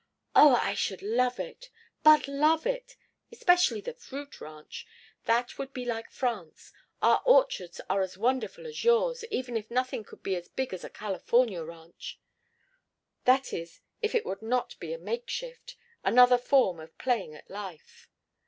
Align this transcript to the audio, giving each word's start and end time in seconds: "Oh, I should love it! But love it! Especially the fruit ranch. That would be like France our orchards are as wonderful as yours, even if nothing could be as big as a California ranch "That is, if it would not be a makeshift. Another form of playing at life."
"Oh, 0.35 0.55
I 0.55 0.73
should 0.73 1.03
love 1.03 1.39
it! 1.39 1.69
But 2.01 2.27
love 2.27 2.65
it! 2.65 2.95
Especially 3.31 3.81
the 3.81 3.93
fruit 3.93 4.41
ranch. 4.41 4.87
That 5.25 5.59
would 5.59 5.73
be 5.73 5.85
like 5.85 6.09
France 6.09 6.73
our 7.03 7.21
orchards 7.23 7.79
are 7.87 8.01
as 8.01 8.17
wonderful 8.17 8.65
as 8.65 8.83
yours, 8.83 9.23
even 9.29 9.55
if 9.55 9.69
nothing 9.69 10.03
could 10.03 10.23
be 10.23 10.35
as 10.35 10.47
big 10.49 10.73
as 10.73 10.83
a 10.83 10.89
California 10.89 11.63
ranch 11.63 12.19
"That 13.25 13.53
is, 13.53 13.81
if 14.01 14.15
it 14.15 14.25
would 14.25 14.41
not 14.41 14.75
be 14.79 14.91
a 14.91 14.97
makeshift. 14.97 15.75
Another 16.03 16.39
form 16.39 16.79
of 16.79 16.97
playing 16.97 17.35
at 17.35 17.47
life." 17.47 18.09